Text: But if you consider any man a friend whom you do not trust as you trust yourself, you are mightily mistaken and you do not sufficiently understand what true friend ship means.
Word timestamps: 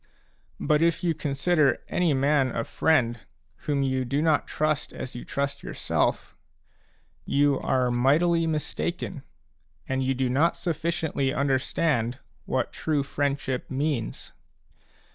But 0.59 0.81
if 0.81 1.03
you 1.03 1.13
consider 1.13 1.77
any 1.87 2.11
man 2.11 2.47
a 2.55 2.63
friend 2.63 3.19
whom 3.67 3.83
you 3.83 4.03
do 4.03 4.19
not 4.19 4.47
trust 4.47 4.93
as 4.93 5.13
you 5.15 5.23
trust 5.23 5.61
yourself, 5.61 6.35
you 7.23 7.59
are 7.59 7.91
mightily 7.91 8.47
mistaken 8.47 9.21
and 9.87 10.03
you 10.03 10.15
do 10.15 10.27
not 10.27 10.57
sufficiently 10.57 11.31
understand 11.31 12.17
what 12.45 12.73
true 12.73 13.03
friend 13.03 13.39
ship 13.39 13.69
means. 13.69 14.33